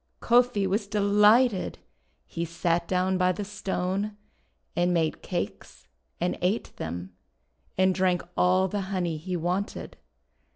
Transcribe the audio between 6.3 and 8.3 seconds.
ate them, and drank